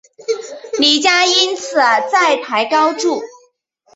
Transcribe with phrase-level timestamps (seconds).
[0.79, 3.21] 李家因此债台高筑。